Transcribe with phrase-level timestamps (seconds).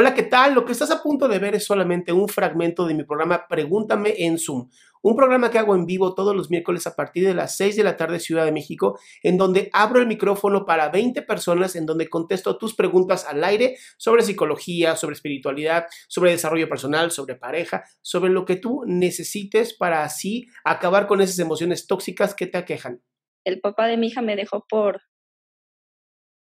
[0.00, 0.54] Hola, ¿qué tal?
[0.54, 4.14] Lo que estás a punto de ver es solamente un fragmento de mi programa Pregúntame
[4.16, 4.70] en Zoom,
[5.02, 7.84] un programa que hago en vivo todos los miércoles a partir de las 6 de
[7.84, 12.08] la tarde Ciudad de México, en donde abro el micrófono para 20 personas, en donde
[12.08, 18.32] contesto tus preguntas al aire sobre psicología, sobre espiritualidad, sobre desarrollo personal, sobre pareja, sobre
[18.32, 23.02] lo que tú necesites para así acabar con esas emociones tóxicas que te aquejan.
[23.44, 25.02] El papá de mi hija me dejó por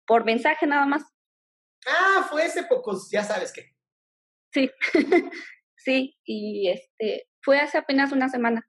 [0.07, 1.14] por mensaje nada más.
[1.87, 3.75] Ah, fue ese pocos, ya sabes qué.
[4.53, 4.71] Sí,
[5.77, 8.69] sí, y este, fue hace apenas una semana.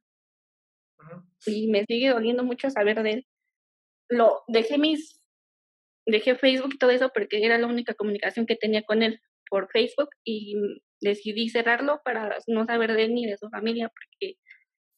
[1.46, 3.28] Y me sigue doliendo mucho saber de él.
[4.10, 5.24] Lo, dejé mis,
[6.06, 9.70] dejé Facebook y todo eso porque era la única comunicación que tenía con él por
[9.72, 10.56] Facebook y
[11.02, 14.38] decidí cerrarlo para no saber de él ni de su familia porque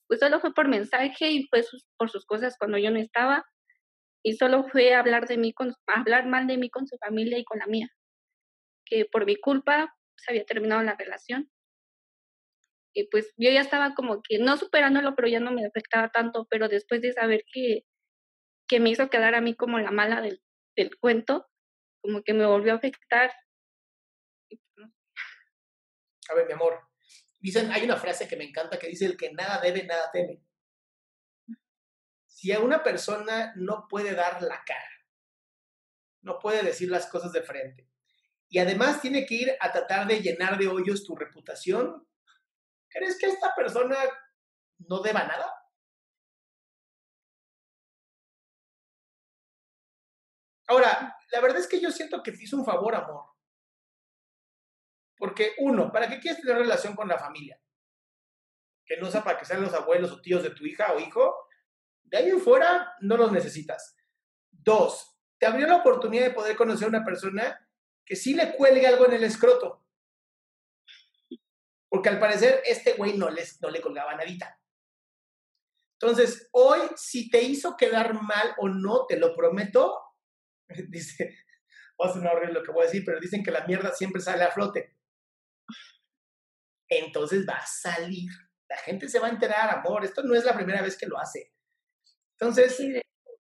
[0.08, 1.64] pues solo fue por mensaje y fue
[1.98, 3.46] por sus cosas cuando yo no estaba
[4.24, 7.44] y solo fue hablar de mí con, hablar mal de mí con su familia y
[7.44, 7.90] con la mía
[8.90, 11.52] que por mi culpa se había terminado la relación.
[12.94, 16.48] Y pues yo ya estaba como que no superándolo, pero ya no me afectaba tanto,
[16.50, 17.86] pero después de saber que,
[18.68, 20.42] que me hizo quedar a mí como la mala del,
[20.76, 21.48] del cuento,
[22.02, 23.32] como que me volvió a afectar.
[24.50, 24.62] Pues,
[26.30, 26.80] a ver, mi amor,
[27.40, 30.42] dicen, hay una frase que me encanta que dice, el que nada debe, nada teme.
[32.26, 35.06] Si a una persona no puede dar la cara,
[36.22, 37.88] no puede decir las cosas de frente,
[38.50, 42.08] y además tiene que ir a tratar de llenar de hoyos tu reputación,
[42.90, 43.98] ¿crees que esta persona
[44.88, 45.54] no deba nada?
[50.68, 53.26] Ahora, la verdad es que yo siento que te hizo un favor, amor.
[55.18, 57.60] Porque, uno, ¿para qué quieres tener relación con la familia?
[58.86, 61.36] Que no sea para que sean los abuelos o tíos de tu hija o hijo.
[62.04, 63.96] De ahí en fuera, no los necesitas.
[64.50, 67.67] Dos, te abrió la oportunidad de poder conocer a una persona
[68.08, 69.86] que sí le cuelgue algo en el escroto.
[71.90, 74.60] Porque al parecer este güey no, les, no le colgaba nadita.
[76.00, 80.00] Entonces, hoy, si te hizo quedar mal o no, te lo prometo,
[80.90, 81.36] dice,
[82.02, 84.22] va a sonar horrible lo que voy a decir, pero dicen que la mierda siempre
[84.22, 84.96] sale a flote.
[86.90, 88.32] Entonces va a salir.
[88.70, 90.06] La gente se va a enterar, amor.
[90.06, 91.54] Esto no es la primera vez que lo hace.
[92.40, 92.78] Entonces,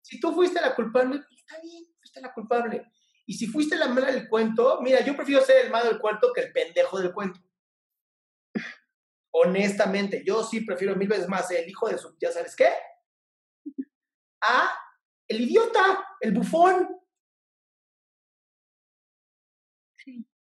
[0.01, 2.85] si tú fuiste la culpable, pues está bien, fuiste la culpable.
[3.27, 6.31] Y si fuiste la mala del cuento, mira, yo prefiero ser el malo del cuento
[6.33, 7.41] que el pendejo del cuento.
[9.31, 12.69] Honestamente, yo sí prefiero mil veces más el hijo de su, ya sabes qué,
[14.41, 14.71] a
[15.27, 16.87] el idiota, el bufón.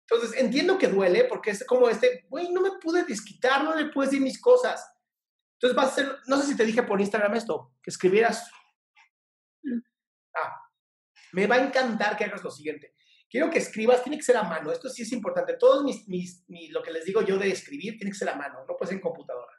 [0.09, 3.87] Entonces, entiendo que duele porque es como este, güey, no me pude desquitar, no le
[3.91, 4.87] pude decir mis cosas.
[5.55, 8.47] Entonces vas a ser, no sé si te dije por Instagram esto, que escribieras.
[11.33, 12.93] Me va a encantar que hagas lo siguiente.
[13.29, 14.71] Quiero que escribas, tiene que ser a mano.
[14.71, 15.57] Esto sí es importante.
[15.57, 18.65] Todos mis, mis, lo que les digo yo de escribir tiene que ser a mano,
[18.65, 19.51] no puede ser en computadora.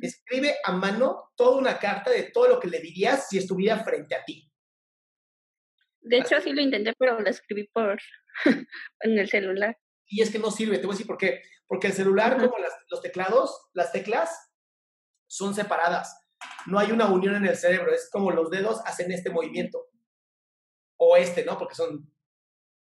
[0.00, 4.14] Escribe a mano toda una carta de todo lo que le dirías si estuviera frente
[4.14, 4.50] a ti.
[6.00, 7.98] De hecho, sí lo intenté, pero lo escribí por
[9.00, 9.78] en el celular.
[10.06, 11.42] Y es que no sirve, te voy a decir por qué.
[11.66, 12.56] Porque el celular, como
[12.90, 14.52] los teclados, las teclas
[15.26, 16.14] son separadas.
[16.66, 19.86] No hay una unión en el cerebro, es como los dedos hacen este movimiento.
[20.96, 21.58] O este, ¿no?
[21.58, 22.12] Porque son...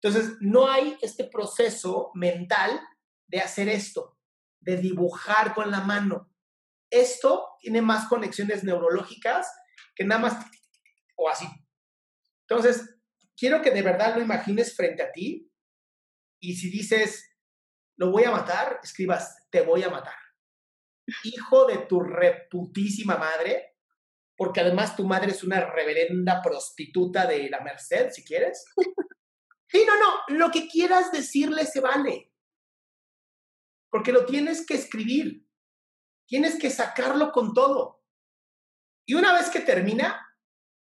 [0.01, 2.81] Entonces, no hay este proceso mental
[3.27, 4.17] de hacer esto,
[4.59, 6.31] de dibujar con la mano.
[6.89, 9.47] Esto tiene más conexiones neurológicas
[9.95, 10.45] que nada más
[11.15, 11.45] o así.
[12.47, 12.97] Entonces,
[13.37, 15.51] quiero que de verdad lo imagines frente a ti
[16.39, 17.31] y si dices,
[17.97, 20.15] lo voy a matar, escribas, te voy a matar.
[21.23, 23.70] Hijo de tu reputísima madre,
[24.41, 28.65] porque además tu madre es una reverenda prostituta de la Merced, si quieres.
[29.69, 32.33] Sí, no, no, lo que quieras decirle se vale.
[33.89, 35.47] Porque lo tienes que escribir.
[36.27, 38.03] Tienes que sacarlo con todo.
[39.05, 40.27] Y una vez que termina,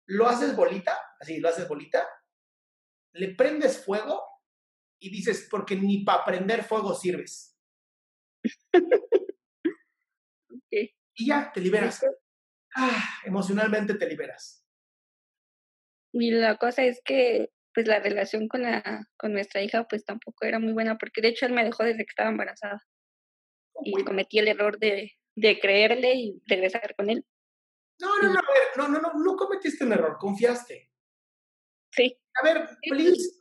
[0.08, 2.08] lo haces bolita, así, lo haces bolita,
[3.14, 4.24] le prendes fuego
[5.00, 7.60] y dices, porque ni para prender fuego sirves.
[11.14, 12.02] Y ya, te liberas.
[12.76, 14.66] Ah, emocionalmente te liberas.
[16.14, 20.46] Y la cosa es que, pues la relación con, la, con nuestra hija, pues tampoco
[20.46, 22.82] era muy buena, porque de hecho él me dejó desde que estaba embarazada.
[23.84, 27.26] Y cometí el error de, de creerle y regresar con él.
[28.00, 30.90] No, no, no, a ver, no, no, no, no cometiste un error, confiaste.
[31.92, 32.18] Sí.
[32.42, 33.38] A ver, please.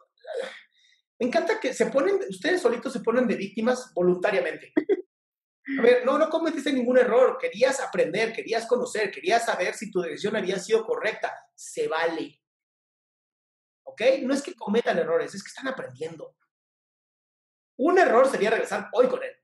[1.18, 4.72] Me encanta que se ponen, ustedes solitos se ponen de víctimas voluntariamente.
[5.78, 7.38] A ver, no, no cometiste ningún error.
[7.38, 11.34] Querías aprender, querías conocer, querías saber si tu decisión había sido correcta.
[11.54, 12.40] Se vale.
[13.84, 14.02] ¿Ok?
[14.22, 16.36] No es que cometan errores, es que están aprendiendo.
[17.78, 19.34] Un error sería regresar hoy con él.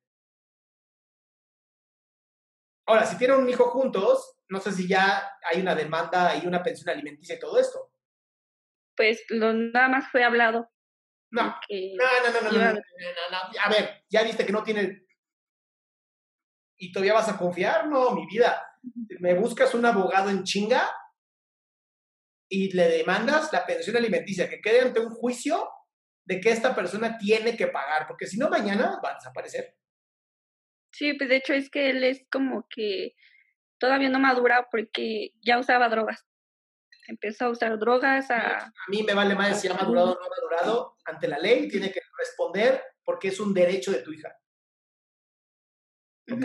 [2.87, 6.63] Ahora, si tienen un hijo juntos, no sé si ya hay una demanda y una
[6.63, 7.93] pensión alimenticia y todo esto
[8.97, 10.71] pues lo, nada más fue hablado.
[11.31, 11.51] No, no,
[12.33, 15.06] no, no, no, no, A ver, ya viste que no tiene...
[16.79, 17.89] ¿Y todavía vas a confiar?
[17.89, 18.63] No, mi vida.
[19.21, 20.89] Me buscas un abogado en chinga
[22.49, 25.69] y le demandas la pensión alimenticia, que quede ante un juicio
[26.25, 29.77] de que esta persona tiene que pagar, porque si no, mañana va a desaparecer.
[30.93, 33.15] Sí, pues de hecho es que él es como que
[33.79, 36.25] todavía no madura porque ya usaba drogas
[37.09, 38.31] empezó a usar drogas.
[38.31, 40.97] A, a mí me vale más si ha madurado o no ha madurado.
[41.05, 44.37] Ante la ley tiene que responder porque es un derecho de tu hija.
[46.33, 46.45] ¿Ok?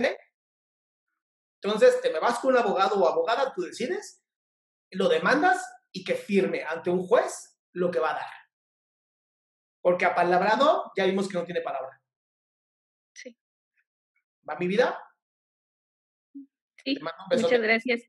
[1.62, 4.24] Entonces, te me vas con un abogado o abogada, tú decides,
[4.92, 8.31] lo demandas y que firme ante un juez lo que va a dar.
[9.81, 12.01] Porque apalabrado ya vimos que no tiene palabra.
[13.13, 13.38] Sí.
[14.48, 15.00] ¿Va mi vida?
[16.83, 17.00] Sí.
[17.31, 18.01] Muchas gracias.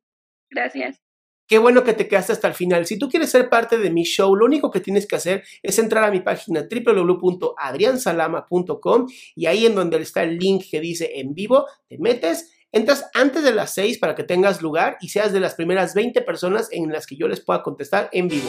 [0.49, 1.03] Gracias.
[1.53, 2.87] Qué bueno que te quedaste hasta el final.
[2.87, 5.79] Si tú quieres ser parte de mi show, lo único que tienes que hacer es
[5.79, 9.07] entrar a mi página www.adriansalama.com
[9.37, 13.45] y ahí en donde está el link que dice en vivo, te metes, entras antes
[13.45, 16.91] de las 6 para que tengas lugar y seas de las primeras 20 personas en
[16.91, 18.49] las que yo les pueda contestar en vivo.